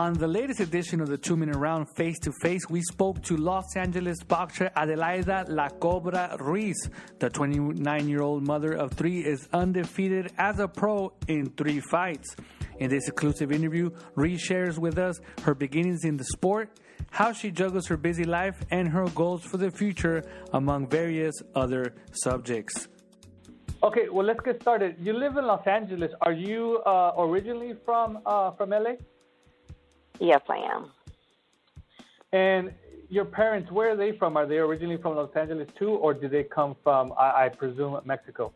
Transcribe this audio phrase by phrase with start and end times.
[0.00, 3.36] On the latest edition of the two minute round face to face, we spoke to
[3.36, 6.88] Los Angeles boxer Adelaida La Cobra Ruiz.
[7.18, 12.34] The 29 year old mother of three is undefeated as a pro in three fights.
[12.78, 16.70] In this exclusive interview, Ruiz shares with us her beginnings in the sport,
[17.10, 20.24] how she juggles her busy life, and her goals for the future,
[20.54, 22.88] among various other subjects.
[23.82, 24.96] Okay, well, let's get started.
[24.98, 26.12] You live in Los Angeles.
[26.22, 28.94] Are you uh, originally from uh, from LA?
[30.20, 30.90] Yes, I am.
[32.32, 32.72] And
[33.08, 34.36] your parents, where are they from?
[34.36, 38.00] Are they originally from Los Angeles too, or did they come from, I, I presume,
[38.04, 38.52] Mexico?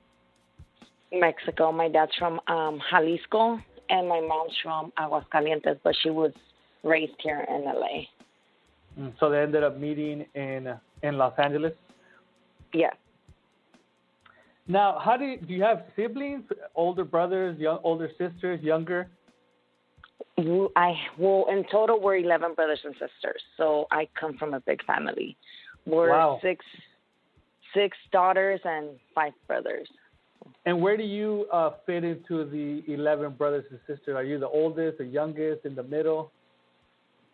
[1.13, 1.73] Mexico.
[1.73, 6.33] My dad's from um, Jalisco, and my mom's from Aguascalientes, but she was
[6.83, 8.05] raised here in LA.
[8.99, 11.73] Mm, So they ended up meeting in in Los Angeles.
[12.73, 12.95] Yes.
[14.67, 19.09] Now, how do you, do you have siblings, older brothers, young, older sisters, younger?
[20.37, 23.43] You- I well, in total, we're eleven brothers and sisters.
[23.57, 25.37] So I come from a big family.
[25.87, 26.39] We're Wow.
[26.43, 26.65] six,
[27.73, 29.89] six daughters and five brothers.
[30.67, 34.17] And where do you uh, fit into the eleven brothers and sisters?
[34.17, 36.33] Are you the oldest, the youngest, in the middle?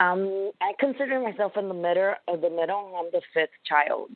[0.00, 2.15] Um, I consider myself in the middle.
[2.28, 4.11] Of the middle, I'm the fifth child.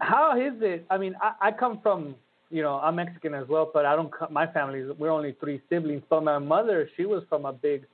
[0.00, 0.84] How is it?
[0.90, 2.14] I mean, I, I come from,
[2.50, 4.12] you know, I'm Mexican as well, but I don't.
[4.30, 6.02] My family, we're only three siblings.
[6.08, 7.84] But my mother, she was from a big,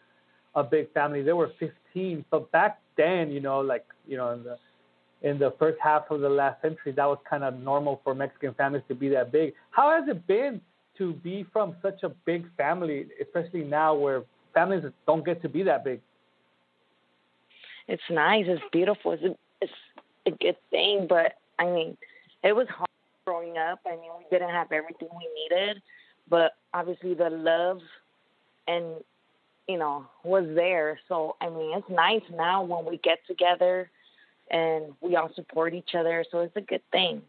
[0.55, 1.23] a big family.
[1.23, 2.25] There were 15.
[2.31, 4.59] But back then, you know, like you know, in the
[5.23, 8.55] in the first half of the last century, that was kind of normal for Mexican
[8.55, 9.55] families to be that big.
[9.71, 10.61] How has it been
[10.99, 14.23] to be from such a big family, especially now where
[14.53, 16.01] families don't get to be that big?
[17.89, 18.45] It's nice.
[18.47, 19.13] It's beautiful.
[19.13, 19.73] It's a, it's
[20.27, 21.97] a good thing, but I mean,
[22.43, 22.89] it was hard
[23.25, 23.81] growing up.
[23.87, 25.83] I mean, we didn't have everything we needed,
[26.29, 27.81] but obviously the love
[28.67, 28.85] and
[29.69, 30.99] you know was there.
[31.09, 33.91] So I mean, it's nice now when we get together
[34.51, 36.25] and we all support each other.
[36.31, 37.23] So it's a good thing.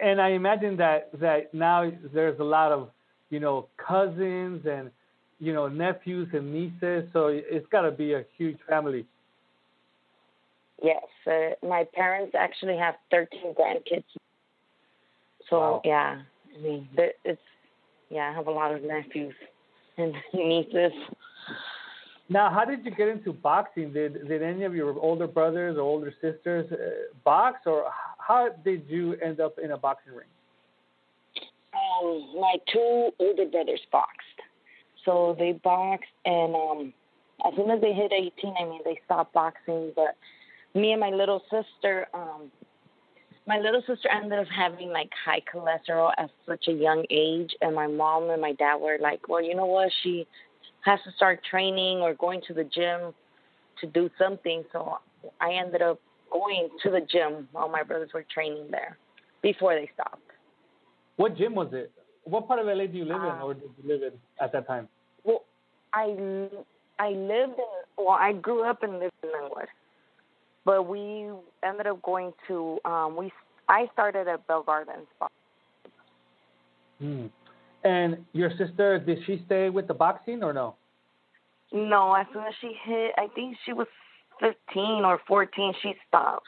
[0.00, 2.90] and I imagine that that now there's a lot of
[3.30, 4.90] you know cousins and
[5.38, 9.06] you know nephews and nieces, so it's got to be a huge family.
[10.82, 14.04] Yes, uh, my parents actually have 13 grandkids.
[15.48, 15.82] So Wow.
[15.84, 16.22] yeah,
[16.56, 16.88] I mean,
[17.24, 17.40] it's
[18.08, 19.34] yeah, I have a lot of nephews
[19.96, 20.92] and nieces.
[22.28, 23.92] Now, how did you get into boxing?
[23.92, 26.76] Did did any of your older brothers or older sisters uh,
[27.24, 30.28] box, or how did you end up in a boxing ring?
[31.74, 34.40] Um, my two older brothers boxed,
[35.04, 36.92] so they boxed, and um,
[37.46, 39.92] as soon as they hit 18, I mean, they stopped boxing.
[39.96, 40.16] But
[40.74, 42.50] me and my little sister, um,
[43.46, 47.74] my little sister ended up having like high cholesterol at such a young age, and
[47.74, 49.90] my mom and my dad were like, "Well, you know what?
[50.02, 50.26] She
[50.82, 53.14] has to start training or going to the gym
[53.80, 54.98] to do something." So
[55.40, 55.98] I ended up
[56.30, 58.96] going to the gym while my brothers were training there
[59.42, 60.22] before they stopped.
[61.16, 61.90] What gym was it?
[62.24, 64.52] What part of LA do you live in, Uh, or did you live in at
[64.52, 64.88] that time?
[65.24, 65.44] Well,
[65.92, 66.48] I
[66.98, 69.66] I lived in well, I grew up and lived in Lynwood,
[70.70, 71.28] but we
[71.64, 73.32] ended up going to um we
[73.68, 75.08] I started at Bell Gardens.
[77.00, 77.26] Hmm.
[77.82, 80.76] And your sister, did she stay with the boxing or no?
[81.72, 83.88] No, as soon as she hit, I think she was
[84.38, 86.46] 15 or 14, she stopped.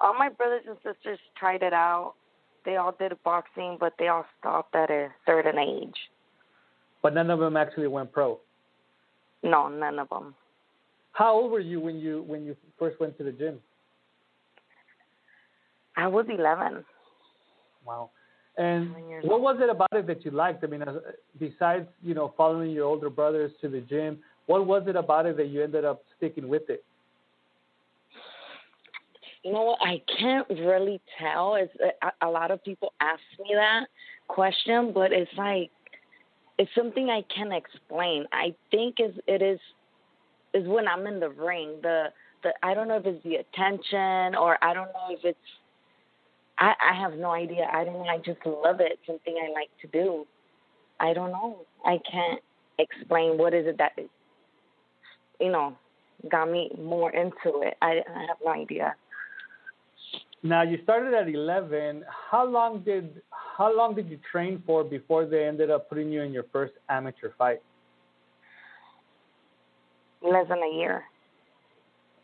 [0.00, 2.14] All my brothers and sisters tried it out.
[2.64, 5.96] They all did boxing, but they all stopped at a certain age.
[7.02, 8.38] But none of them actually went pro.
[9.42, 10.34] No, none of them.
[11.16, 13.58] How old were you when you when you first went to the gym?
[15.96, 16.84] I was 11.
[17.86, 18.10] Wow.
[18.58, 20.62] And what was it about it that you liked?
[20.62, 20.84] I mean,
[21.38, 25.38] besides you know following your older brothers to the gym, what was it about it
[25.38, 26.84] that you ended up sticking with it?
[29.42, 29.78] You know what?
[29.80, 31.54] I can't really tell.
[31.54, 33.86] It's uh, a, a lot of people ask me that
[34.28, 35.70] question, but it's like
[36.58, 38.26] it's something I can't explain.
[38.32, 39.60] I think is it is
[40.56, 41.78] is when I'm in the ring.
[41.82, 42.06] The
[42.42, 45.38] the I don't know if it's the attention or I don't know if it's
[46.58, 47.68] I I have no idea.
[47.72, 48.04] I don't know.
[48.04, 48.98] I just love it.
[49.06, 50.26] Something I like to do.
[50.98, 51.58] I don't know.
[51.84, 52.40] I can't
[52.78, 53.92] explain what is it that
[55.40, 55.76] you know,
[56.30, 57.76] got me more into it.
[57.82, 58.94] I, I have no idea.
[60.42, 62.04] Now you started at 11.
[62.30, 63.22] How long did
[63.58, 66.74] how long did you train for before they ended up putting you in your first
[66.88, 67.62] amateur fight?
[70.30, 71.04] Less than a year.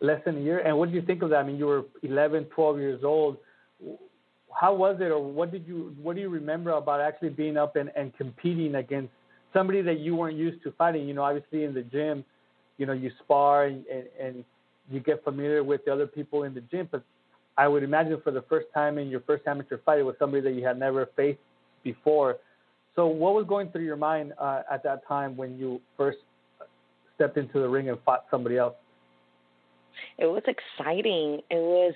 [0.01, 0.59] Less than a year.
[0.59, 1.37] And what did you think of that?
[1.37, 3.37] I mean, you were 11, 12 years old.
[4.59, 7.77] How was it, or what did you what do you remember about actually being up
[7.77, 9.11] and, and competing against
[9.53, 11.09] somebody that you weren't used to fighting?
[11.09, 12.25] You know, obviously in the gym,
[12.77, 14.45] you know, you spar and, and, and
[14.91, 17.03] you get familiar with the other people in the gym, but
[17.57, 20.43] I would imagine for the first time in your first amateur fight, it was somebody
[20.43, 21.39] that you had never faced
[21.83, 22.39] before.
[22.95, 26.19] So, what was going through your mind uh, at that time when you first
[27.23, 28.75] stepped into the ring and fought somebody else?
[30.19, 31.41] It was exciting.
[31.51, 31.95] It was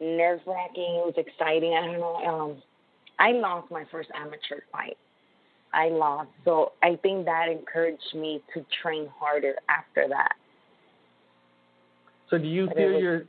[0.00, 1.02] nerve wracking.
[1.02, 1.74] It was exciting.
[1.74, 2.16] I don't know.
[2.16, 2.62] Um,
[3.18, 4.96] I lost my first amateur fight.
[5.74, 10.32] I lost, so I think that encouraged me to train harder after that.
[12.30, 13.22] So, do you But feel was- you're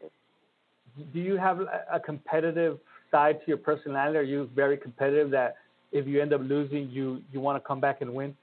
[1.13, 1.59] do you have
[1.91, 2.79] a competitive
[3.11, 4.17] side to your personality?
[4.17, 5.57] Are you very competitive that
[5.91, 8.35] if you end up losing, you you want to come back and win?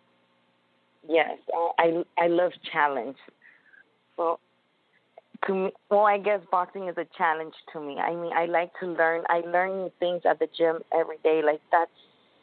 [1.08, 3.16] Yes, uh, I I love challenge.
[4.16, 4.38] So,
[5.46, 7.96] to me, well, I guess boxing is a challenge to me.
[7.98, 9.24] I mean, I like to learn.
[9.28, 11.42] I learn new things at the gym every day.
[11.44, 11.90] Like that's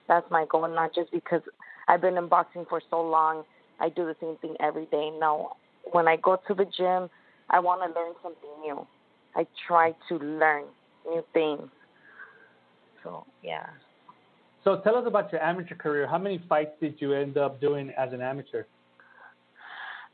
[0.08, 0.68] that's my goal.
[0.68, 1.42] Not just because
[1.88, 3.44] I've been in boxing for so long,
[3.80, 5.12] I do the same thing every day.
[5.20, 5.54] No,
[5.92, 7.10] when I go to the gym,
[7.50, 8.86] I want to learn something new.
[9.36, 10.66] I try to learn
[11.06, 11.70] new things.
[13.04, 13.66] So yeah.
[14.64, 16.08] So tell us about your amateur career.
[16.08, 18.64] How many fights did you end up doing as an amateur?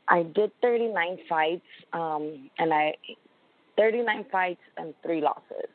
[0.08, 1.62] I did 39 fights,
[1.92, 2.94] um, and I
[3.76, 5.68] 39 fights and three losses.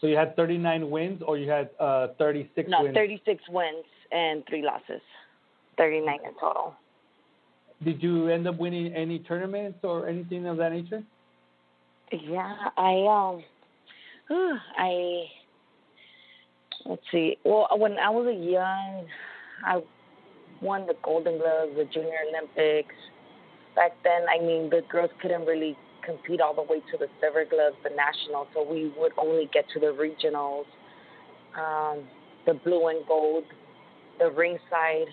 [0.00, 2.94] So you had 39 wins, or you had uh, 36 No, wins?
[2.94, 5.00] 36 wins and three losses.
[5.78, 6.74] 39 in total.
[7.84, 11.02] Did you end up winning any tournaments or anything of that nature?
[12.12, 13.44] Yeah, I um,
[14.78, 15.24] I
[16.88, 17.36] let's see.
[17.44, 19.06] Well, when I was a young,
[19.64, 19.80] I
[20.60, 22.94] won the Golden Gloves, the Junior Olympics.
[23.74, 27.44] Back then, I mean, the girls couldn't really compete all the way to the Silver
[27.44, 30.64] Gloves, the nationals, so we would only get to the regionals,
[31.58, 32.04] um,
[32.46, 33.44] the blue and gold,
[34.18, 35.08] the ringside,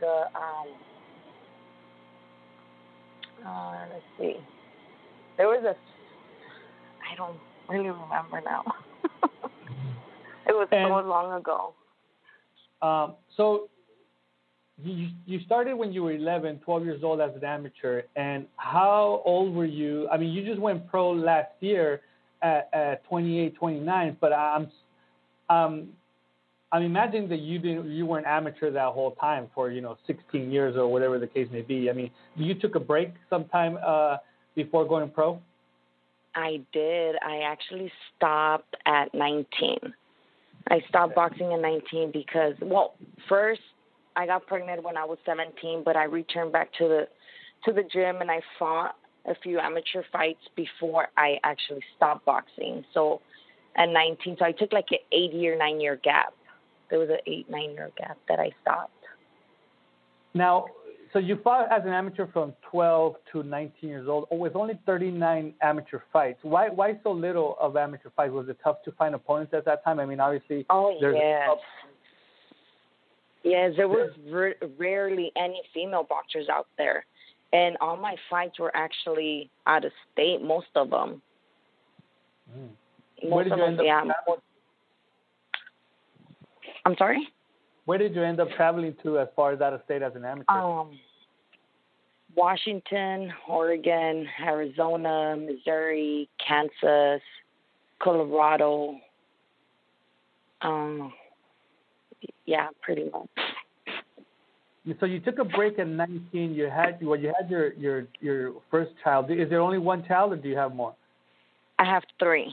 [0.00, 0.68] the um,
[3.46, 4.36] uh, let's see.
[5.36, 5.76] There was a,
[7.10, 7.38] I don't
[7.68, 8.64] really remember now.
[10.48, 11.74] it was And- so long ago.
[12.80, 13.68] Um, so
[14.82, 19.22] you you started when you were 11, 12 years old as an amateur, and how
[19.24, 20.08] old were you?
[20.10, 22.00] I mean, you just went pro last year
[22.42, 24.70] at, at 28, 29, but I'm
[25.50, 25.88] um,
[26.70, 30.50] I'm imagining that you didn't you weren't amateur that whole time for you know 16
[30.50, 31.90] years or whatever the case may be.
[31.90, 34.18] I mean, you took a break sometime uh,
[34.54, 35.40] before going pro.
[36.34, 37.16] I did.
[37.26, 39.78] I actually stopped at 19.
[40.70, 42.94] I stopped boxing at 19 because, well,
[43.28, 43.60] first
[44.16, 47.08] I got pregnant when I was 17, but I returned back to the
[47.64, 48.94] to the gym and I fought
[49.26, 52.84] a few amateur fights before I actually stopped boxing.
[52.94, 53.20] So
[53.76, 56.34] at 19, so I took like an eight year, nine year gap.
[56.90, 58.92] There was an eight, nine year gap that I stopped.
[60.34, 60.66] Now,
[61.12, 65.54] so you fought as an amateur from 12 to 19 years old, with only 39
[65.62, 66.38] amateur fights.
[66.42, 68.32] Why why so little of amateur fights?
[68.32, 70.00] Was it tough to find opponents at that time?
[70.00, 71.48] I mean, obviously, Oh there's a yes.
[71.48, 71.58] tough-
[73.44, 77.06] Yes, there was r- rarely any female boxers out there,
[77.52, 80.42] and all my fights were actually out of state.
[80.42, 81.22] Most of them.
[82.52, 82.68] Mm.
[83.22, 84.00] Most Where did of you them, end up yeah.
[84.00, 84.40] traveling?
[86.84, 87.28] I'm sorry.
[87.84, 90.24] Where did you end up traveling to as far as out of state as an
[90.24, 90.52] amateur?
[90.52, 90.98] Um,
[92.36, 97.22] Washington, Oregon, Arizona, Missouri, Kansas,
[98.02, 98.96] Colorado.
[100.62, 101.12] Um,
[102.46, 103.28] yeah, pretty much.
[105.00, 106.54] so you took a break at 19.
[106.54, 109.30] You had well, you had your your your first child.
[109.30, 110.94] Is there only one child, or do you have more?
[111.78, 112.52] I have three.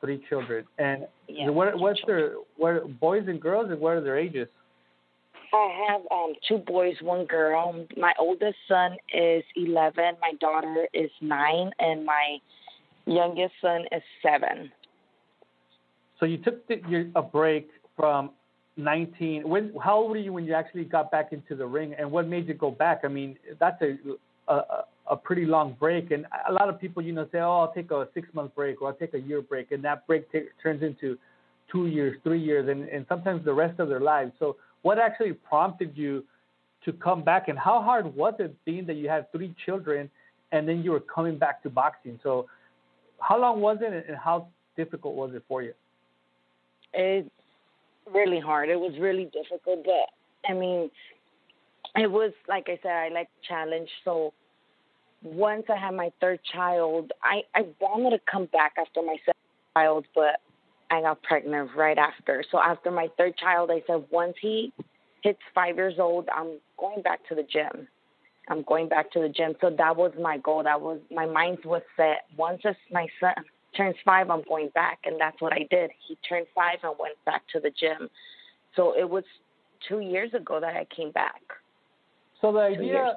[0.00, 0.64] Three children.
[0.78, 2.30] And Yeah, what what's children.
[2.30, 4.48] their what boys and girls, and what are their ages?
[5.54, 7.86] I have um two boys, one girl.
[7.96, 12.38] My oldest son is eleven, my daughter is nine, and my
[13.06, 14.70] youngest son is seven.
[16.18, 18.30] So you took the, your, a break from
[18.76, 19.48] 19.
[19.48, 22.26] When how old were you when you actually got back into the ring, and what
[22.26, 23.02] made you go back?
[23.04, 23.96] I mean, that's a
[24.48, 27.72] a, a pretty long break, and a lot of people, you know, say, "Oh, I'll
[27.72, 30.48] take a six month break or I'll take a year break," and that break t-
[30.62, 31.16] turns into
[31.70, 34.32] two years, three years, and, and sometimes the rest of their lives.
[34.38, 36.24] So, what actually prompted you
[36.84, 40.10] to come back, and how hard was it being that you had three children,
[40.52, 42.20] and then you were coming back to boxing?
[42.22, 42.46] So,
[43.18, 45.72] how long was it, and how difficult was it for you?
[46.92, 47.30] It's
[48.12, 48.68] really hard.
[48.68, 50.90] It was really difficult, but I mean,
[51.96, 53.88] it was like I said, I like challenge.
[54.04, 54.34] So
[55.22, 59.40] once I had my third child, I I wanted to come back after my second
[59.74, 60.40] child, but
[60.90, 62.44] I got pregnant right after.
[62.50, 64.72] So after my third child, I said once he
[65.22, 67.88] hits five years old, I'm going back to the gym.
[68.48, 69.54] I'm going back to the gym.
[69.60, 70.62] So that was my goal.
[70.62, 72.26] That was my mind was set.
[72.36, 72.62] Once
[72.92, 73.32] my son
[73.76, 75.90] turns five, I'm going back, and that's what I did.
[76.06, 78.08] He turned five and went back to the gym.
[78.76, 79.24] So it was
[79.88, 81.40] two years ago that I came back.
[82.40, 83.14] So the idea,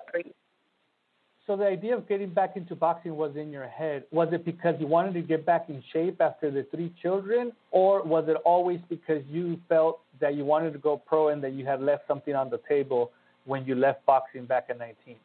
[1.48, 4.04] so the idea of getting back into boxing was in your head.
[4.12, 8.04] Was it because you wanted to get back in shape after the three children, or
[8.04, 11.66] was it always because you felt that you wanted to go pro and that you
[11.66, 13.12] had left something on the table
[13.46, 15.16] when you left boxing back at 19?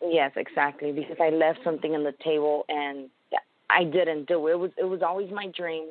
[0.00, 0.92] Yes, exactly.
[0.92, 3.10] Because I left something on the table and
[3.70, 4.52] I didn't do it.
[4.52, 5.88] It was it was always my dream.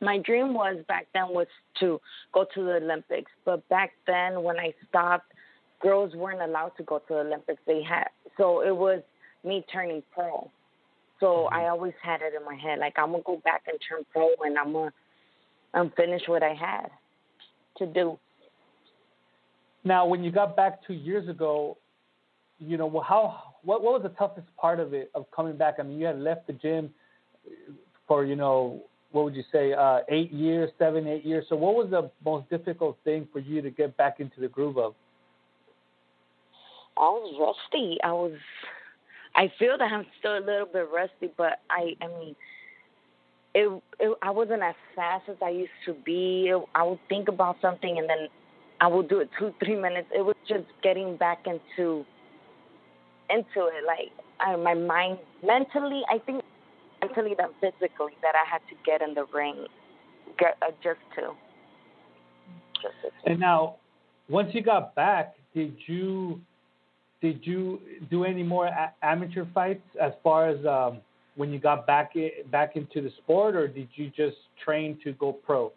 [0.00, 1.48] My dream was back then was
[1.80, 2.00] to
[2.32, 5.32] go to the Olympics, but back then when I stopped
[5.80, 7.60] girls weren't allowed to go to the Olympics.
[7.66, 9.02] They had so it was
[9.44, 10.50] me turning pro.
[11.20, 11.54] So mm-hmm.
[11.54, 14.30] I always had it in my head, like I'm gonna go back and turn pro,
[14.44, 14.92] and I'm gonna
[15.74, 16.88] I'm finish what I had
[17.78, 18.18] to do.
[19.84, 21.78] Now, when you got back two years ago,
[22.58, 25.76] you know how what what was the toughest part of it of coming back?
[25.78, 26.90] I mean, you had left the gym
[28.06, 28.82] for you know
[29.12, 31.46] what would you say uh, eight years, seven, eight years.
[31.48, 34.78] So, what was the most difficult thing for you to get back into the groove
[34.78, 34.94] of?
[36.98, 37.98] I was rusty.
[38.02, 38.32] I was.
[39.34, 41.94] I feel that I'm still a little bit rusty, but I.
[42.00, 42.36] I mean,
[43.54, 44.18] it, it.
[44.22, 46.52] I wasn't as fast as I used to be.
[46.74, 48.28] I would think about something and then
[48.80, 50.08] I would do it two, three minutes.
[50.14, 52.04] It was just getting back into
[53.30, 53.84] into it.
[53.86, 56.42] Like I, my mind, mentally, I think
[57.02, 59.66] mentally than physically that I had to get in the ring,
[60.38, 61.32] get uh, adjust to.
[63.24, 63.76] And now,
[64.28, 66.40] once you got back, did you
[67.20, 71.00] did you do any more a- amateur fights as far as um,
[71.36, 72.14] when you got back
[72.50, 75.72] back into the sport, or did you just train to go pro?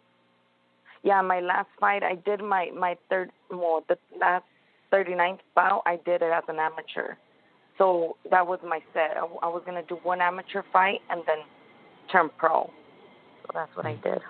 [1.02, 4.44] Yeah, my last fight, I did my my third, well, the last
[4.92, 7.14] 39th bout, I did it as an amateur.
[7.78, 9.16] So that was my set.
[9.16, 11.38] I, I was gonna do one amateur fight and then
[12.10, 12.70] turn pro.
[13.42, 14.20] So that's what I did.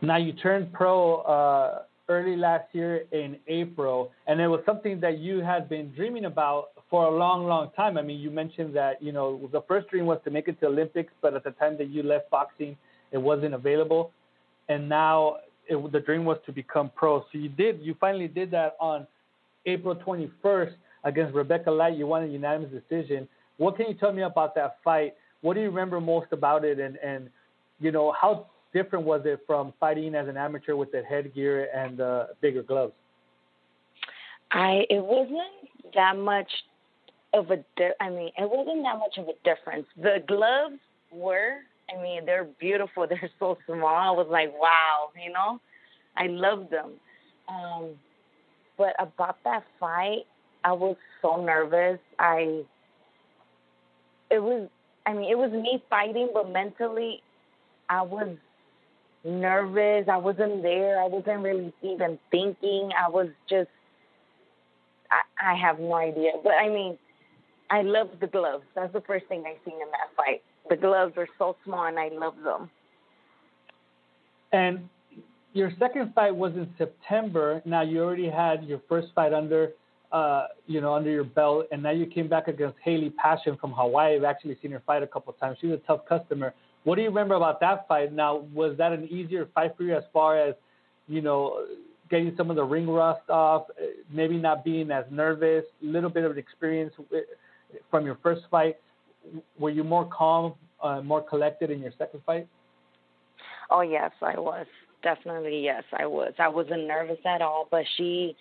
[0.00, 1.16] Now you turned pro.
[1.16, 6.24] Uh, early last year in April, and it was something that you had been dreaming
[6.24, 7.96] about for a long, long time.
[7.96, 10.66] I mean, you mentioned that you know the first dream was to make it to
[10.66, 12.76] Olympics, but at the time that you left boxing,
[13.12, 14.10] it wasn't available,
[14.68, 15.36] and now
[15.68, 17.20] it, the dream was to become pro.
[17.32, 19.06] So you did, you finally did that on
[19.64, 20.74] April 21st
[21.04, 21.96] against Rebecca Light.
[21.96, 23.28] You won a unanimous decision.
[23.56, 25.14] What can you tell me about that fight?
[25.42, 27.30] What do you remember most about it, and and
[27.78, 31.98] you know how different was it from fighting as an amateur with the headgear and
[31.98, 32.92] the bigger gloves?
[34.52, 36.50] I it wasn't that much
[37.32, 39.86] of a di- I mean it wasn't that much of a difference.
[39.96, 40.80] The gloves
[41.12, 41.58] were
[41.92, 43.06] I mean they're beautiful.
[43.08, 43.86] They're so small.
[43.86, 45.60] I was like wow, you know,
[46.16, 46.92] I love them.
[47.48, 47.90] Um,
[48.78, 50.24] but about that fight,
[50.64, 51.98] I was so nervous.
[52.18, 52.62] I
[54.30, 54.68] it was
[55.06, 57.22] I mean it was me fighting, but mentally
[57.88, 58.36] I was
[59.24, 60.08] nervous.
[60.08, 61.00] I wasn't there.
[61.00, 62.90] I wasn't really even thinking.
[62.98, 63.68] I was just,
[65.10, 66.32] I, I have no idea.
[66.42, 66.98] But I mean,
[67.70, 68.64] I love the gloves.
[68.74, 70.42] That's the first thing I seen in that fight.
[70.68, 72.70] The gloves are so small and I love them.
[74.52, 74.88] And
[75.52, 77.62] your second fight was in September.
[77.64, 79.72] Now you already had your first fight under,
[80.12, 83.72] uh, you know, under your belt, and now you came back against Haley Passion from
[83.72, 84.16] Hawaii.
[84.16, 85.58] I've actually seen her fight a couple of times.
[85.60, 86.54] She's a tough customer.
[86.84, 88.12] What do you remember about that fight?
[88.12, 90.54] Now, was that an easier fight for you as far as,
[91.08, 91.66] you know,
[92.10, 93.66] getting some of the ring rust off,
[94.10, 96.94] maybe not being as nervous, a little bit of an experience
[97.90, 98.76] from your first fight?
[99.58, 102.48] Were you more calm, uh, more collected in your second fight?
[103.70, 104.66] Oh yes, I was
[105.02, 106.32] definitely yes, I was.
[106.38, 108.34] I wasn't nervous at all, but she,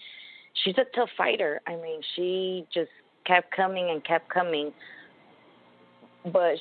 [0.63, 1.61] she's a tough fighter.
[1.67, 2.89] I mean, she just
[3.25, 4.71] kept coming and kept coming,
[6.31, 6.55] but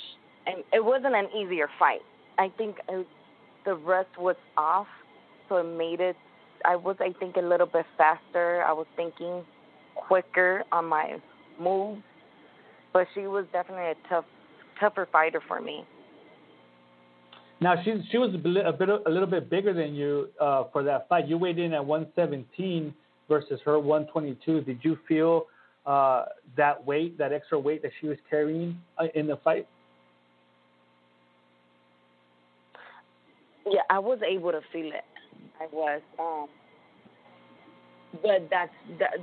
[0.48, 2.00] and it wasn't an easier fight.
[2.38, 3.06] I think it,
[3.64, 4.86] the rest was off,
[5.48, 6.16] so it made it.
[6.64, 8.64] I was, I think, a little bit faster.
[8.64, 9.44] I was thinking
[9.94, 11.18] quicker on my
[11.60, 12.02] moves,
[12.92, 14.24] but she was definitely a tough,
[14.80, 15.84] tougher fighter for me.
[17.60, 20.64] Now she she was a bit a, bit, a little bit bigger than you uh,
[20.72, 21.28] for that fight.
[21.28, 22.94] You weighed in at 117.
[23.28, 24.62] versus her 122.
[24.62, 25.46] Did you feel
[25.86, 26.24] uh,
[26.56, 29.66] that weight, that extra weight that she was carrying uh, in the fight?
[33.70, 35.04] Yeah, I was able to feel it.
[35.60, 36.48] I was, um,
[38.22, 39.18] but that's that.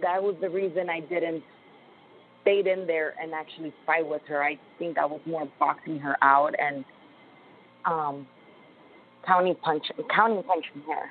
[0.00, 1.42] That was the reason I didn't
[2.42, 4.42] stayed in there and actually fight with her.
[4.42, 6.84] I think I was more boxing her out and
[7.84, 8.26] um,
[9.26, 9.84] counting punch,
[10.14, 11.06] counting punching her.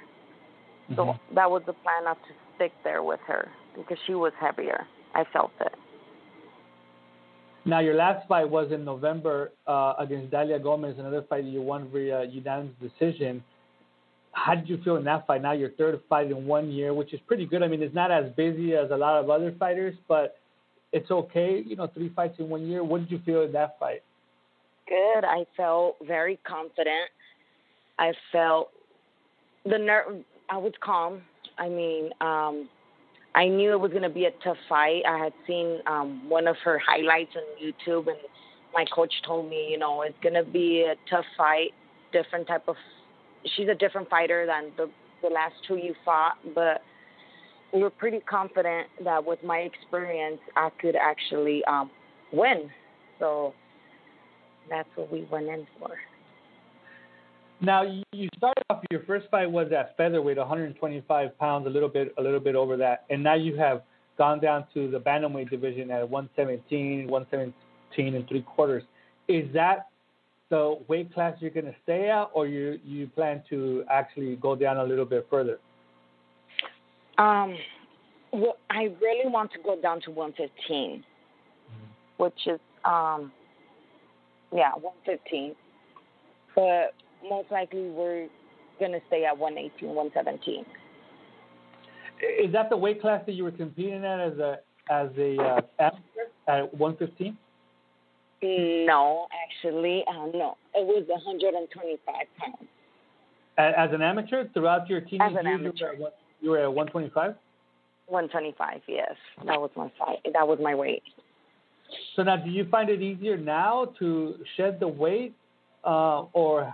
[0.92, 0.96] Mm-hmm.
[0.96, 4.86] So that was the plan, not to stick there with her because she was heavier.
[5.16, 5.74] I felt it.
[7.64, 11.62] Now, your last fight was in November uh, against Dalia Gomez, another fight that you
[11.62, 13.44] won via unanimous decision.
[14.32, 15.42] How did you feel in that fight?
[15.42, 17.62] Now your third fight in one year, which is pretty good.
[17.62, 20.38] I mean, it's not as busy as a lot of other fighters, but
[20.92, 21.62] it's okay.
[21.66, 22.84] You know, three fights in one year.
[22.84, 24.04] What did you feel in that fight?
[24.88, 25.26] Good.
[25.26, 27.10] I felt very confident.
[28.00, 28.72] I felt
[29.66, 30.24] the nerve.
[30.50, 31.22] I was calm.
[31.58, 32.70] I mean, um,
[33.34, 35.04] I knew it was going to be a tough fight.
[35.08, 38.18] I had seen um, one of her highlights on YouTube, and
[38.74, 41.72] my coach told me, you know, it's going to be a tough fight,
[42.12, 42.76] different type of.
[43.56, 46.82] She's a different fighter than the the last two you fought, but
[47.74, 51.90] we were pretty confident that with my experience, I could actually um,
[52.34, 52.70] win.
[53.20, 53.54] So
[54.70, 55.92] that's what we went in for.
[57.62, 58.84] Now you started off.
[58.90, 62.76] Your first fight was at featherweight, 125 pounds, a little bit, a little bit over
[62.78, 63.84] that, and now you have
[64.18, 68.84] gone down to the bantamweight division at 117, 117 and three quarters.
[69.28, 69.88] Is that
[70.50, 74.56] the weight class you're going to stay at, or you you plan to actually go
[74.56, 75.60] down a little bit further?
[77.20, 77.56] Um,
[78.34, 82.24] well, I really want to go down to 115, mm-hmm.
[82.24, 83.32] which is um,
[84.52, 85.56] yeah, 115.
[86.56, 86.94] But
[87.28, 88.28] most likely we're
[88.80, 90.66] going to stay at 118, 117.
[92.44, 94.60] Is that the weight class that you were competing at as a
[94.90, 97.38] as a uh, amateur at 115?
[98.88, 100.58] No, actually, uh, no.
[100.74, 102.70] It was 125 pounds.
[103.58, 105.94] As an amateur, throughout your teenage years, amateur.
[105.94, 106.10] You, were
[106.42, 107.36] you were at 125.
[108.08, 109.14] 125, yes.
[109.46, 110.20] That was my fight.
[110.34, 111.04] That was my weight.
[112.16, 115.36] So now, do you find it easier now to shed the weight,
[115.84, 116.74] uh, or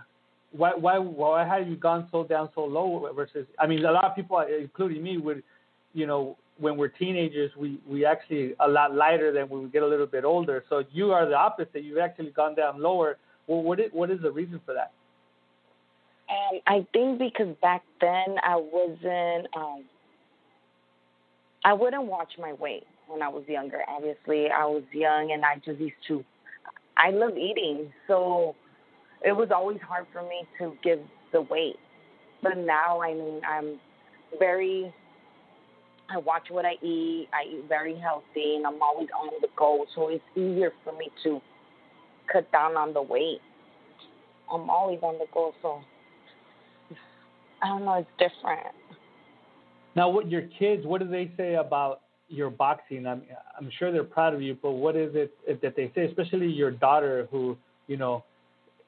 [0.52, 3.46] why why why have you gone so down so low versus?
[3.60, 5.44] I mean, a lot of people, including me, would,
[5.94, 9.84] you know, when we're teenagers, we we actually a lot lighter than when we get
[9.84, 10.64] a little bit older.
[10.70, 11.84] So you are the opposite.
[11.84, 13.18] You've actually gone down lower.
[13.48, 14.92] Well, what is what is the reason for that?
[16.30, 19.48] Um, I think because back then I wasn't.
[19.56, 19.84] Um,
[21.66, 23.82] I wouldn't watch my weight when I was younger.
[23.90, 26.24] Obviously, I was young and I just used to.
[26.96, 28.56] I love eating, so
[29.24, 31.00] it was always hard for me to give
[31.32, 31.78] the weight.
[32.44, 33.80] But now, I mean, I'm
[34.40, 34.94] very.
[36.10, 37.28] I watch what I eat.
[37.34, 39.86] I eat very healthy, and I'm always on the go.
[39.96, 41.42] So it's easier for me to
[42.32, 43.40] cut down on the weight.
[44.52, 45.82] I'm always on the go, so
[47.62, 47.96] I don't know.
[47.96, 48.74] It's different.
[49.96, 50.86] Now, what your kids?
[50.86, 53.08] What do they say about your boxing?
[53.08, 53.24] I'm
[53.60, 56.06] I'm sure they're proud of you, but what is it that they say?
[56.06, 58.24] Especially your daughter, who you know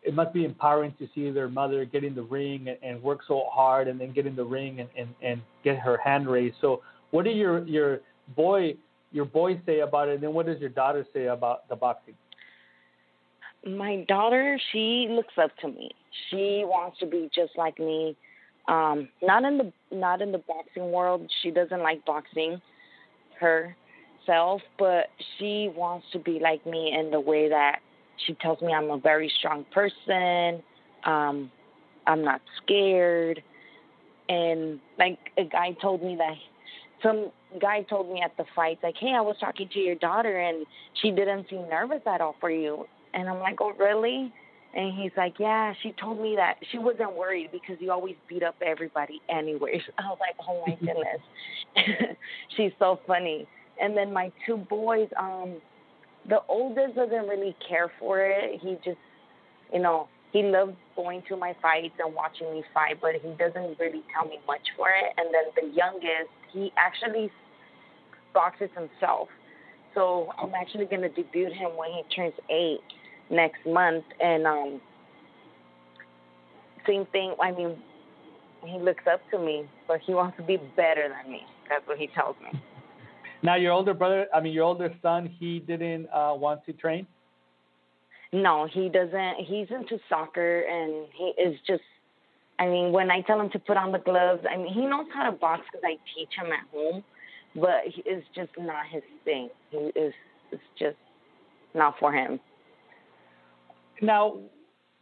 [0.04, 3.20] it must be empowering to see their mother get in the ring and, and work
[3.28, 6.56] so hard and then get in the ring and, and, and get her hand raised.
[6.62, 6.82] So
[7.12, 8.00] what do your your
[8.36, 8.76] boy
[9.12, 12.16] your boy say about it and then what does your daughter say about the boxing?
[13.66, 15.92] My daughter, she looks up to me.
[16.30, 18.16] She wants to be just like me.
[18.70, 21.30] Um, not in the not in the boxing world.
[21.42, 22.62] She doesn't like boxing
[23.40, 25.08] herself, but
[25.38, 27.80] she wants to be like me in the way that
[28.26, 30.64] she tells me I'm a very strong person.
[31.06, 31.52] Um,
[32.08, 33.42] I'm not scared.
[34.28, 36.36] And like a guy told me that
[37.02, 40.40] some guy told me at the fight, like, hey, I was talking to your daughter
[40.40, 40.66] and
[41.02, 42.86] she didn't seem nervous at all for you.
[43.14, 44.32] And I'm like, oh, really?
[44.76, 48.44] And he's like, yeah, she told me that she wasn't worried because you always beat
[48.44, 49.82] up everybody anyways.
[49.98, 52.16] I was like, oh my goodness.
[52.58, 53.48] She's so funny.
[53.82, 55.56] And then my two boys, um,
[56.28, 58.60] the oldest doesn't really care for it.
[58.62, 58.98] He just,
[59.74, 63.80] you know, he loves going to my fights and watching me fight, but he doesn't
[63.80, 65.14] really tell me much for it.
[65.18, 67.32] And then the youngest, he actually
[68.34, 69.30] boxes himself.
[69.96, 72.82] So I'm actually going to debut him when he turns eight
[73.32, 74.06] next month.
[74.20, 74.82] And um,
[76.86, 77.34] same thing.
[77.42, 77.78] I mean,
[78.66, 81.42] he looks up to me, but he wants to be better than me.
[81.70, 82.60] That's what he tells me.
[83.42, 87.08] Now, your older brother, I mean, your older son, he didn't uh, want to train.
[88.32, 89.36] No, he doesn't.
[89.46, 91.82] He's into soccer, and he is just
[92.60, 95.06] I mean, when I tell him to put on the gloves, I mean, he knows
[95.14, 97.04] how to box because I teach him at home,
[97.56, 99.50] but he, it's just not his thing.
[99.72, 100.14] He is
[100.52, 100.98] it's just
[101.74, 102.40] not for him.
[104.02, 104.40] Now,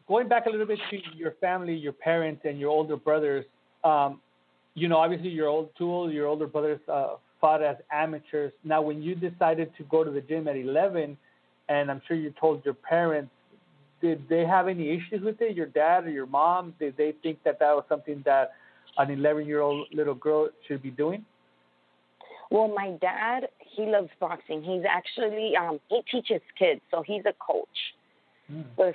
[0.08, 3.46] going back a little bit to your family, your parents, and your older brothers,
[3.84, 4.22] um,
[4.76, 8.52] you know, obviously your old two your older brothers uh, fought as amateurs.
[8.64, 11.18] Now, when you decided to go to the gym at 11,
[11.70, 13.32] and I'm sure you told your parents,
[14.02, 15.56] did they have any issues with it?
[15.56, 16.76] Your dad or your mom?
[16.80, 18.52] Did they think that that was something that
[18.98, 21.26] an 11 year old little girl should be doing?
[22.50, 24.64] Well, my dad, he loves boxing.
[24.64, 27.68] He's actually um he teaches kids, so he's a coach.
[28.52, 28.64] Mm.
[28.80, 28.94] uh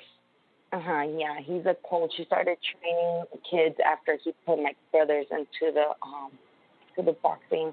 [0.73, 2.13] huh, yeah, he's a coach.
[2.17, 6.31] He started training kids after he put my brothers into the um
[6.97, 7.73] to the boxing.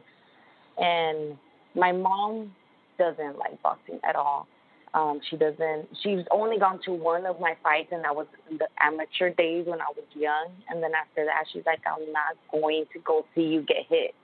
[0.79, 1.37] And
[1.75, 2.53] my mom
[2.97, 4.47] doesn't like boxing at all.
[4.93, 5.87] Um, she doesn't.
[6.01, 9.67] She's only gone to one of my fights, and that was in the amateur days
[9.67, 10.47] when I was young.
[10.67, 14.15] And then after that, she's like, "I'm not going to go see you get hit."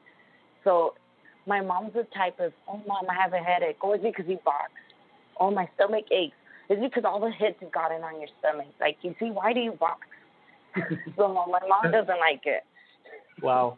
[0.63, 0.95] So,
[1.45, 4.39] my mom's the type of, "Oh, mom, I have a headache." Oh, it's because you
[4.43, 4.71] box.
[5.39, 6.35] Oh, my stomach aches.
[6.67, 8.67] It's because all the hits have gotten on your stomach.
[8.79, 9.99] Like, you see, why do you box?
[11.15, 12.63] so my mom doesn't like it.
[13.43, 13.77] Wow,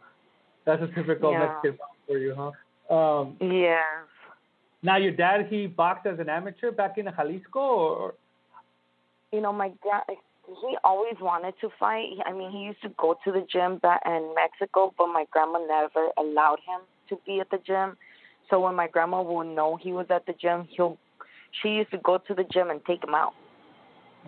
[0.64, 1.40] that's a typical Yeah.
[1.40, 2.52] Mexican mom for you, huh?
[2.88, 3.82] Um, Yeah.
[4.82, 8.14] now, your dad he boxed as an amateur back in Jalisco, or
[9.32, 10.04] you know, my dad,
[10.46, 12.08] he always wanted to fight.
[12.24, 15.58] I mean, he used to go to the gym back in Mexico, but my grandma
[15.58, 17.96] never allowed him to be at the gym.
[18.48, 20.96] So when my grandma would know he was at the gym, he'll,
[21.60, 23.34] she used to go to the gym and take him out.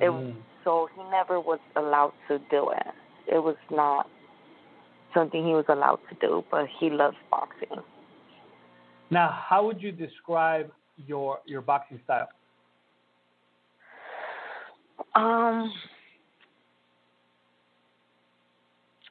[0.01, 0.35] It, Mm.
[0.63, 2.87] So he never was allowed to do it.
[3.27, 4.07] It was not
[5.15, 7.83] something he was allowed to do, but he loves boxing.
[9.11, 10.71] Now, how would you describe
[11.07, 12.29] your your boxing style?
[15.15, 15.73] Um,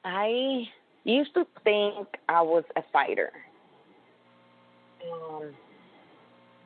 [0.05, 0.67] I
[1.03, 3.31] used to think I was a fighter.
[5.11, 5.53] Um,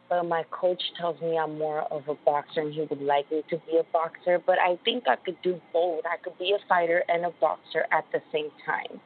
[0.09, 3.43] but my coach tells me I'm more of a boxer and he would like me
[3.49, 4.39] to be a boxer.
[4.45, 6.03] But I think I could do both.
[6.05, 8.99] I could be a fighter and a boxer at the same time.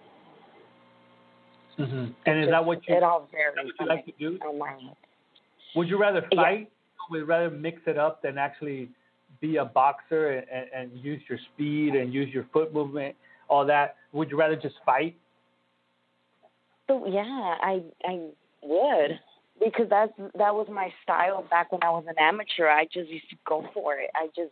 [1.80, 2.06] Mm-hmm.
[2.26, 4.40] And is that what you, It all varies what you like to do?
[5.76, 6.42] Would you rather Yeah.
[6.42, 6.72] fight?
[7.10, 8.90] Would you rather mix it up than actually
[9.40, 13.16] be a boxer and, and, and use your speed and use your foot movement,
[13.48, 13.96] all that?
[14.14, 15.16] Would you rather just fight?
[16.88, 18.30] So yeah, I I
[18.64, 19.20] would
[19.64, 22.68] because that's that was my style back when I was an amateur.
[22.68, 24.10] I just used to go for it.
[24.16, 24.52] I just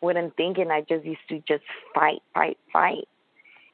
[0.00, 3.08] wouldn't think, and I just used to just fight, fight, fight.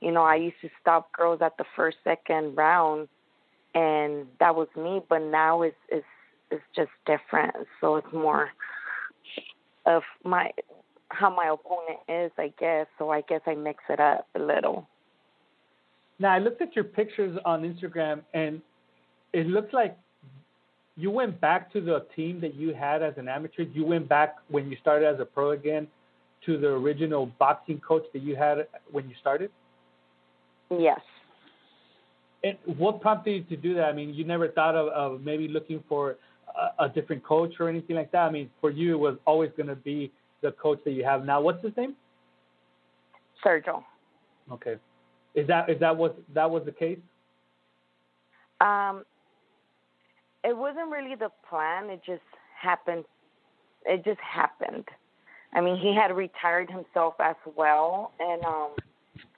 [0.01, 3.09] You know, I used to stop girls at the first, second round,
[3.75, 5.03] and that was me.
[5.09, 6.07] But now it's it's
[6.51, 7.55] it's just different.
[7.81, 8.49] So it's more
[9.87, 10.51] of my
[11.09, 12.87] how my opponent is, I guess.
[12.99, 14.87] So I guess I mix it up a little.
[16.19, 18.61] Now, I looked at your pictures on Instagram, and
[19.33, 19.97] it looks like
[20.97, 23.63] you went back to the team that you had as an amateur.
[23.63, 25.89] You went back when you started as a pro again
[26.45, 29.51] to the original boxing coach that you had when you started.
[30.71, 31.01] Yes.
[32.43, 33.85] And what prompted you to do that?
[33.85, 36.17] I mean, you never thought of, of maybe looking for
[36.79, 38.23] a, a different coach or anything like that.
[38.23, 41.25] I mean, for you, it was always going to be the coach that you have
[41.25, 41.41] now.
[41.41, 41.95] What's his name?
[43.45, 43.83] Sergio.
[44.51, 44.77] Okay.
[45.35, 46.99] Is that is that what that was the case?
[48.61, 49.05] Um,
[50.43, 51.89] it wasn't really the plan.
[51.91, 52.23] It just
[52.61, 53.05] happened.
[53.87, 54.85] It just happened.
[55.53, 58.71] I mean, he had retired himself as well, and um,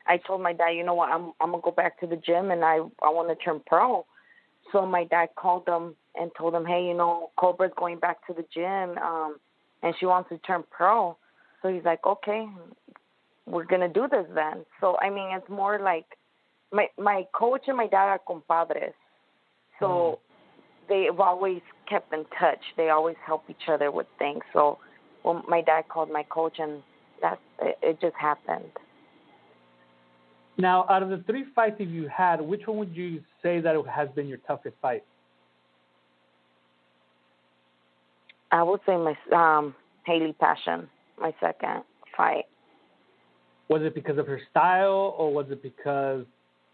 [0.06, 2.50] I told my dad, you know what, I'm I'm gonna go back to the gym,
[2.50, 4.04] and I I want to turn pro.
[4.72, 8.32] So my dad called him and told him, hey, you know, Cobra's going back to
[8.32, 9.38] the gym, um,
[9.82, 11.16] and she wants to turn pro.
[11.60, 12.46] So he's like, okay,
[13.46, 14.64] we're gonna do this then.
[14.80, 16.06] So I mean, it's more like
[16.72, 18.94] my my coach and my dad are compadres,
[19.78, 20.18] so
[20.88, 22.60] they've always kept in touch.
[22.76, 24.42] They always help each other with things.
[24.52, 24.78] So
[25.22, 26.82] well, my dad called my coach, and
[27.20, 28.70] that it, it just happened.
[30.58, 33.74] Now, out of the three fights that you had, which one would you say that
[33.86, 35.04] has been your toughest fight?
[38.50, 40.88] I would say my um Haley Passion,
[41.18, 41.84] my second
[42.16, 42.44] fight.
[43.68, 46.24] Was it because of her style, or was it because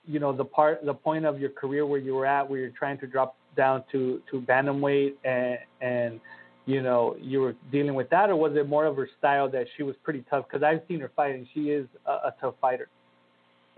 [0.04, 2.70] you know the part, the point of your career where you were at, where you're
[2.70, 6.20] trying to drop down to to bantamweight, and and
[6.66, 9.66] you know you were dealing with that, or was it more of her style that
[9.76, 10.46] she was pretty tough?
[10.48, 12.88] Because I've seen her fight, and she is a, a tough fighter.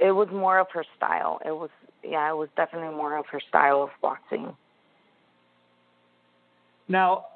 [0.01, 1.41] It was more of her style.
[1.45, 1.71] It was
[2.03, 4.57] yeah, it was definitely more of her style of boxing.
[6.89, 7.27] Now,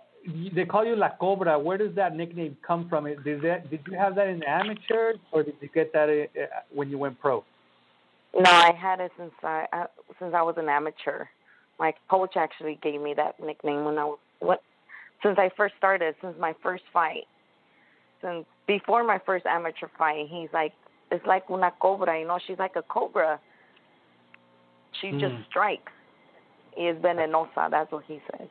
[0.54, 1.58] they call you La Cobra.
[1.58, 3.04] Where does that nickname come from?
[3.04, 6.90] Did that did you have that in amateur, or did you get that uh, when
[6.90, 7.44] you went pro?
[8.36, 9.86] No, I had it since I uh,
[10.18, 11.26] since I was an amateur.
[11.78, 14.60] My coach actually gave me that nickname when I was what
[15.22, 17.24] since I first started, since my first fight.
[18.22, 20.72] Since before my first amateur fight, he's like
[21.14, 23.40] it's like una cobra, you know, she's like a cobra.
[25.00, 25.20] She Mm.
[25.20, 25.92] just strikes.
[26.76, 28.48] He is venenosa, that's what he says.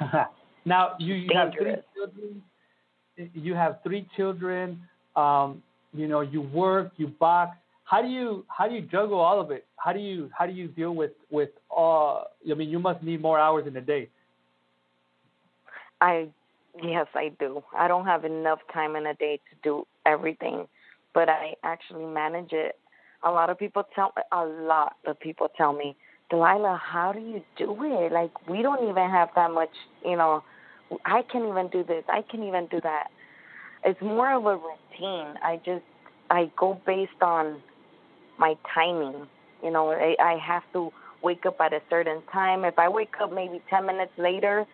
[0.64, 2.42] now you, you have three children.
[3.34, 4.80] You have three children.
[5.16, 7.56] Um, you know, you work, you box.
[7.84, 9.66] How do you how do you juggle all of it?
[9.76, 12.26] How do you how do you deal with with all?
[12.48, 14.10] I mean, you must need more hours in a day.
[16.00, 16.28] I
[16.82, 17.62] yes, I do.
[17.76, 20.68] I don't have enough time in a day to do everything,
[21.14, 22.78] but I actually manage it.
[23.24, 25.96] A lot of people tell a lot of people tell me,
[26.30, 28.12] Delilah, how do you do it?
[28.12, 29.70] Like we don't even have that much,
[30.04, 30.42] you know.
[31.04, 32.04] I can't even do this.
[32.08, 33.08] I can't even do that.
[33.84, 35.34] It's more of a routine.
[35.42, 35.84] I just
[36.30, 37.62] I go based on
[38.38, 39.26] my timing.
[39.62, 40.90] You know, I, I have to
[41.22, 42.64] wake up at a certain time.
[42.64, 44.64] If I wake up maybe 10 minutes later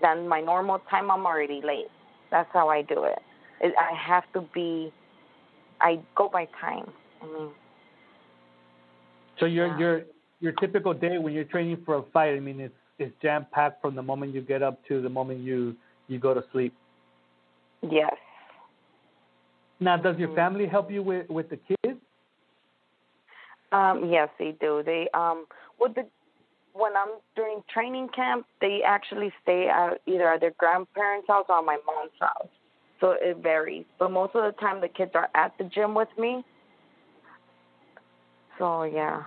[0.00, 1.88] than my normal time, I'm already late.
[2.30, 3.18] That's how I do it.
[3.60, 4.92] it I have to be,
[5.80, 6.90] I go by time.
[7.22, 7.50] I mean,
[9.38, 9.78] So your Yeah.
[9.78, 10.02] your
[10.40, 13.80] your typical day when you're training for a fight, I mean, it's it's jam packed
[13.80, 15.76] from the moment you get up to the moment you
[16.08, 16.74] you go to sleep.
[17.82, 18.14] yes.
[19.82, 20.34] Now, does your Mhm.
[20.34, 22.00] family help you with with the kids?
[23.72, 24.82] Um, yes, they do.
[24.82, 25.46] They um
[25.78, 26.06] with the
[26.72, 31.62] when I'm during training camp, they actually stay at either at their grandparents' house or
[31.62, 32.48] my mom's house.
[33.00, 33.86] So it varies.
[33.98, 36.44] But most of the time the kids are at the gym with me.
[38.58, 39.22] So yeah.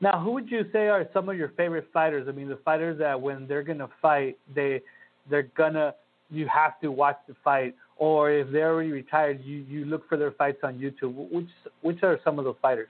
[0.00, 2.26] Now, who would you say are some of your favorite fighters?
[2.28, 4.82] I mean, the fighters that when they're gonna fight, they
[5.28, 5.94] they're gonna
[6.30, 10.16] you have to watch the fight, or if they're already retired, you you look for
[10.16, 11.14] their fights on YouTube.
[11.32, 11.48] Which
[11.82, 12.88] which are some of those fighters?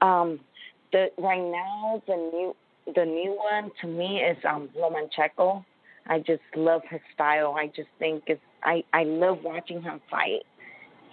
[0.00, 0.40] Um
[0.92, 2.56] the right now the new
[2.94, 5.64] the new one to me is um Lomachenko.
[6.06, 7.54] I just love his style.
[7.58, 10.42] I just think it's I I love watching him fight.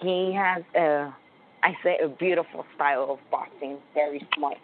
[0.01, 1.13] He has a
[1.63, 4.57] I say a beautiful style of boxing, very smart.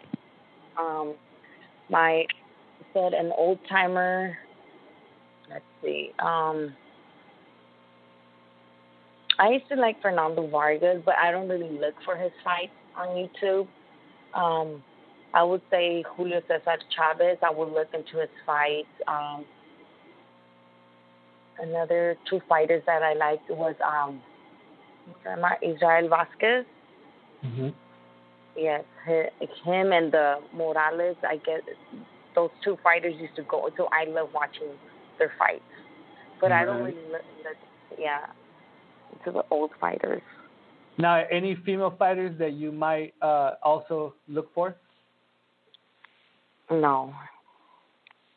[0.78, 1.14] Um
[1.88, 2.26] my
[2.92, 4.36] said an old timer
[5.50, 6.10] let's see.
[6.18, 6.74] Um
[9.38, 13.08] I used to like Fernando Vargas, but I don't really look for his fights on
[13.08, 13.68] YouTube.
[14.34, 14.82] Um,
[15.34, 17.38] I would say Julio Cesar Chavez.
[17.42, 18.88] I would look into his fights.
[19.06, 19.44] Um,
[21.60, 24.20] another two fighters that I liked was um,
[25.62, 26.64] Israel Vasquez.
[27.44, 27.68] Mm-hmm.
[28.56, 31.16] Yes, him and the Morales.
[31.22, 31.60] I guess
[32.34, 33.68] those two fighters used to go.
[33.76, 34.68] So I love watching
[35.18, 35.62] their fights,
[36.40, 37.22] but I don't really look.
[37.44, 38.26] look yeah,
[39.24, 40.22] to the old fighters.
[40.98, 44.76] Now, any female fighters that you might uh, also look for?
[46.70, 47.14] No,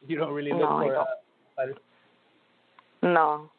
[0.06, 1.06] You don't really look No, for uh,
[1.56, 1.78] fighters.
[3.02, 3.50] No.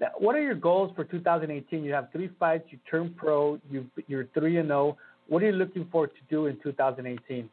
[0.00, 1.82] Now, what are your goals for 2018?
[1.82, 2.64] You have three fights.
[2.70, 3.58] You turn pro.
[3.70, 4.96] You you're three and zero.
[5.28, 7.48] What are you looking forward to do in 2018?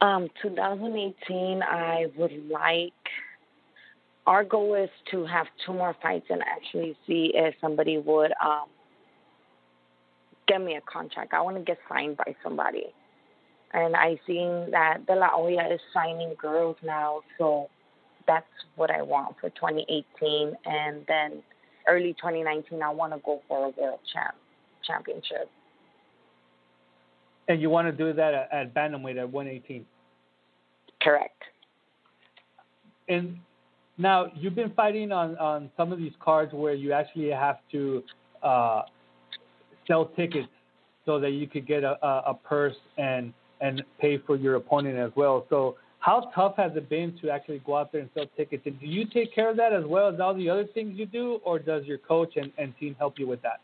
[0.00, 2.92] Um, 2018, I would like.
[4.26, 8.66] Our goal is to have two more fights and actually see if somebody would um,
[10.48, 11.32] get me a contract.
[11.32, 12.86] I want to get signed by somebody,
[13.72, 17.68] and I seen that De La Hoya is signing girls now, so
[18.26, 21.42] that's what I want for 2018, and then
[21.88, 24.34] early 2019, I want to go for a world champ
[24.84, 25.50] championship.
[27.48, 29.84] And you want to do that at, at bantamweight at 118.
[31.00, 31.42] Correct.
[33.08, 33.38] And
[33.98, 38.02] now you've been fighting on on some of these cards where you actually have to
[38.42, 38.82] uh,
[39.86, 40.48] sell tickets
[41.04, 44.98] so that you could get a, a, a purse and and pay for your opponent
[44.98, 45.46] as well.
[45.48, 48.62] So how tough has it been to actually go out there and sell tickets?
[48.64, 51.04] And do you take care of that as well as all the other things you
[51.04, 53.58] do, or does your coach and, and team help you with that?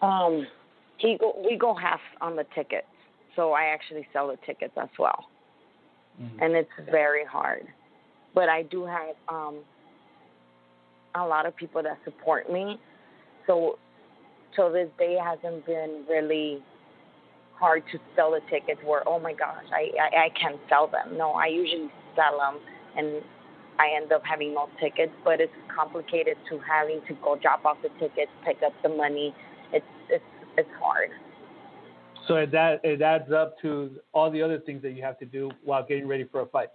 [0.00, 0.46] Um,
[0.96, 2.86] he go, we go half on the tickets,
[3.36, 5.26] so I actually sell the tickets as well,
[6.40, 7.66] and it's very hard.
[8.34, 9.58] But I do have um,
[11.14, 12.80] a lot of people that support me,
[13.46, 13.78] so
[14.56, 16.62] till this day hasn't been really
[17.58, 18.80] hard to sell the tickets.
[18.84, 21.16] Where oh my gosh, I I, I can't sell them.
[21.16, 22.60] No, I usually sell them,
[22.96, 23.22] and
[23.78, 25.12] I end up having no tickets.
[25.24, 29.34] But it's complicated to having to go drop off the tickets, pick up the money.
[29.72, 30.24] It's it's
[30.56, 31.10] it's hard.
[32.26, 35.24] So it, that it adds up to all the other things that you have to
[35.24, 36.68] do while getting ready for a fight.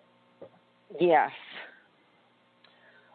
[1.00, 1.30] Yes.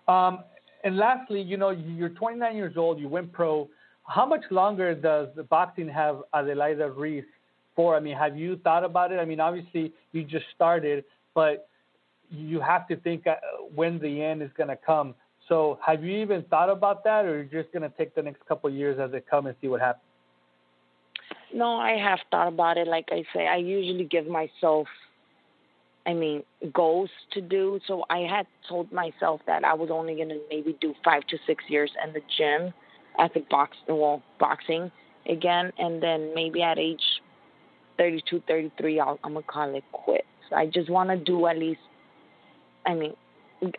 [0.07, 0.45] Um,
[0.85, 2.99] and lastly, you know, you're 29 years old.
[3.01, 3.69] You went pro.
[4.07, 7.25] how much longer does boxing have Adelaida Ruiz
[7.79, 7.95] for?
[7.95, 9.21] I mean, have you thought about it?
[9.21, 11.69] I mean, obviously you just started, but
[12.29, 13.37] you have to think uh,
[13.73, 15.15] when the end is going to come.
[15.49, 18.45] So, have you even thought about that, or you're just going to take the next
[18.47, 20.03] couple of years as it come and see what happens?
[21.55, 22.89] No, I have thought about it.
[22.89, 24.89] Like I say, I usually give myself,
[26.05, 26.43] I mean,
[26.75, 27.79] goals to do.
[27.87, 31.39] So I had told myself that I was only going to maybe do five to
[31.47, 32.75] six years in the gym
[33.21, 34.91] at the box, well, boxing
[35.29, 37.23] again, and then maybe at age
[37.99, 40.25] 32, 33, I'll, I'm gonna call it quits.
[40.55, 41.81] I just want to do at least.
[42.87, 43.13] I mean,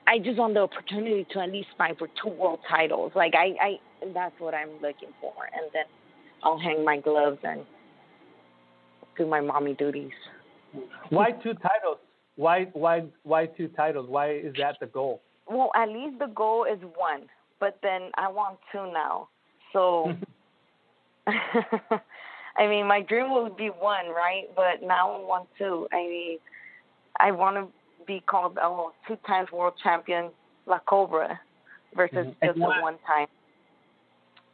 [0.05, 3.13] I just want the opportunity to at least fight for two world titles.
[3.15, 3.79] Like I, I,
[4.13, 5.85] that's what I'm looking for, and then
[6.43, 7.61] I'll hang my gloves and
[9.17, 10.11] do my mommy duties.
[11.09, 11.97] Why two titles?
[12.35, 14.07] Why, why, why two titles?
[14.09, 15.21] Why is that the goal?
[15.49, 17.23] Well, at least the goal is one,
[17.59, 19.29] but then I want two now.
[19.73, 20.13] So.
[22.59, 24.43] I mean, my dream would be one, right?
[24.55, 25.87] But now I want two.
[25.93, 26.37] I mean,
[27.17, 27.67] I want to
[28.05, 30.29] be called a oh, two times world champion
[30.67, 31.39] La Cobra
[31.95, 32.45] versus mm-hmm.
[32.45, 33.27] just the one time.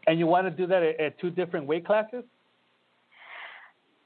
[0.06, 2.24] And you want to do that at, at two different weight classes?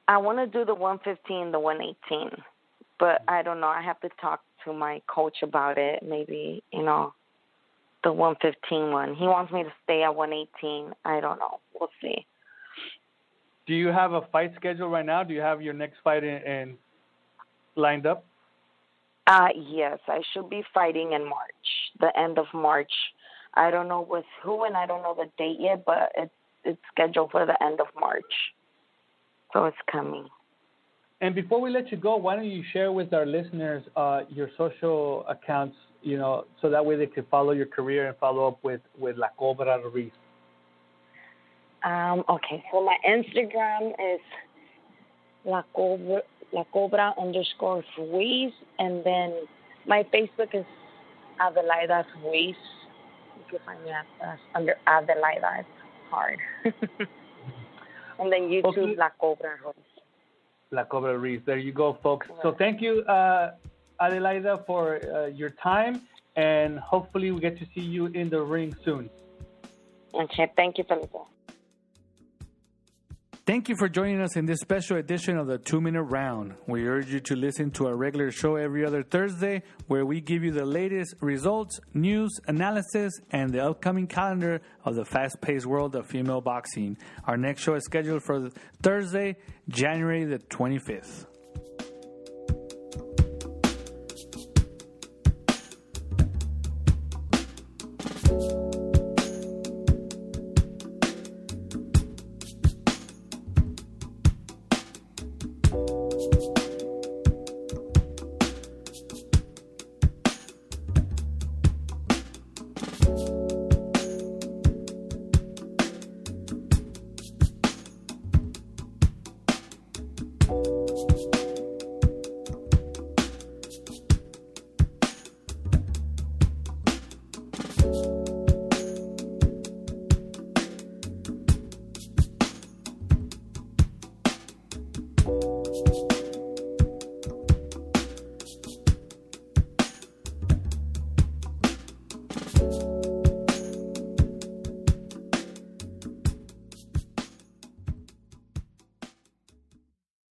[0.07, 2.41] I want to do the 115, the 118,
[2.99, 3.29] but mm-hmm.
[3.29, 3.67] I don't know.
[3.67, 6.03] I have to talk to my coach about it.
[6.07, 7.13] Maybe you know,
[8.05, 9.13] the 115 one.
[9.13, 10.93] He wants me to stay at 118.
[11.03, 11.59] I don't know.
[11.77, 12.25] We'll see.
[13.69, 15.23] Do you have a fight schedule right now?
[15.23, 16.77] Do you have your next fight in, in
[17.75, 18.25] lined up?
[19.27, 21.67] Uh, yes, I should be fighting in March,
[21.99, 22.91] the end of March.
[23.53, 26.32] I don't know with who and I don't know the date yet, but it's
[26.63, 28.34] it's scheduled for the end of March.
[29.53, 30.27] So it's coming.
[31.21, 34.49] And before we let you go, why don't you share with our listeners uh, your
[34.58, 38.63] social accounts, you know, so that way they can follow your career and follow up
[38.63, 40.12] with, with La Cobra Ruiz?
[41.83, 44.19] Um, okay, so my Instagram is
[45.45, 49.33] La Cobra, La Cobra underscore Ruiz, and then
[49.87, 50.65] my Facebook is
[51.39, 52.55] Adelaida Ruiz.
[53.35, 55.61] If you can find me at, uh, under Adelaida.
[55.61, 55.69] It's
[56.09, 56.39] hard.
[58.19, 58.95] and then YouTube, okay.
[58.95, 59.75] La Cobra Ruiz.
[60.71, 61.41] La Cobra Ruiz.
[61.45, 62.27] There you go, folks.
[62.43, 63.51] So thank you, uh,
[64.01, 66.01] Adelaida, for uh, your time,
[66.35, 69.09] and hopefully we get to see you in the ring soon.
[70.13, 71.15] Okay, thank you, Felipe.
[73.49, 76.53] Thank you for joining us in this special edition of the Two Minute Round.
[76.67, 80.43] We urge you to listen to our regular show every other Thursday, where we give
[80.43, 85.95] you the latest results, news, analysis, and the upcoming calendar of the fast paced world
[85.95, 86.95] of female boxing.
[87.25, 88.51] Our next show is scheduled for
[88.83, 91.25] Thursday, January the 25th.